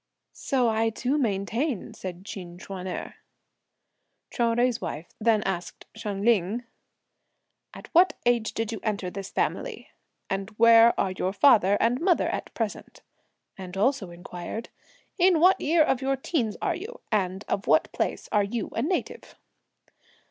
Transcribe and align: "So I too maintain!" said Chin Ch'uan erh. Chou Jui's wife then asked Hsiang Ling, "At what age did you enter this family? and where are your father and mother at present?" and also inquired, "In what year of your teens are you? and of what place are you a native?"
"So 0.33 0.67
I 0.67 0.89
too 0.89 1.19
maintain!" 1.19 1.93
said 1.93 2.25
Chin 2.25 2.57
Ch'uan 2.57 2.87
erh. 2.87 3.13
Chou 4.31 4.55
Jui's 4.55 4.81
wife 4.81 5.05
then 5.19 5.43
asked 5.43 5.85
Hsiang 5.95 6.23
Ling, 6.25 6.63
"At 7.75 7.85
what 7.93 8.13
age 8.25 8.55
did 8.55 8.71
you 8.71 8.79
enter 8.81 9.11
this 9.11 9.29
family? 9.29 9.89
and 10.27 10.49
where 10.57 10.99
are 10.99 11.11
your 11.11 11.33
father 11.33 11.77
and 11.79 12.01
mother 12.01 12.29
at 12.29 12.51
present?" 12.55 13.03
and 13.59 13.77
also 13.77 14.09
inquired, 14.09 14.69
"In 15.19 15.39
what 15.39 15.61
year 15.61 15.83
of 15.83 16.01
your 16.01 16.15
teens 16.15 16.57
are 16.63 16.73
you? 16.75 17.01
and 17.11 17.43
of 17.47 17.67
what 17.67 17.91
place 17.91 18.27
are 18.31 18.43
you 18.43 18.71
a 18.73 18.81
native?" 18.81 19.35